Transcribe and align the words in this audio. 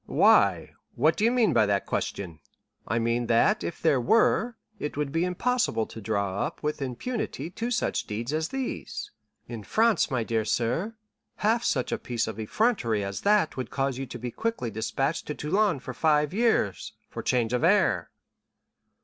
"Why?—what 0.07 1.15
do 1.15 1.23
you 1.23 1.29
mean 1.31 1.53
by 1.53 1.67
that 1.67 1.85
question?" 1.85 2.39
"I 2.87 2.97
mean 2.97 3.27
that 3.27 3.63
if 3.63 3.79
there 3.83 4.01
were, 4.01 4.55
it 4.79 4.97
would 4.97 5.11
be 5.11 5.23
impossible 5.23 5.85
to 5.85 6.01
draw 6.01 6.41
up 6.43 6.63
with 6.63 6.81
impunity 6.81 7.51
two 7.51 7.69
such 7.69 8.05
deeds 8.07 8.33
as 8.33 8.49
these. 8.49 9.11
In 9.47 9.61
France, 9.63 10.09
my 10.09 10.23
dear 10.23 10.43
sir, 10.43 10.95
half 11.45 11.63
such 11.63 11.91
a 11.91 11.99
piece 11.99 12.25
of 12.25 12.39
effrontery 12.39 13.03
as 13.03 13.21
that 13.21 13.55
would 13.57 13.69
cause 13.69 13.99
you 13.99 14.07
to 14.07 14.17
be 14.17 14.31
quickly 14.31 14.71
despatched 14.71 15.27
to 15.27 15.35
Toulon 15.35 15.79
for 15.79 15.93
five 15.93 16.33
years, 16.33 16.93
for 17.07 17.21
change 17.21 17.53
of 17.53 17.63
air." 17.63 18.09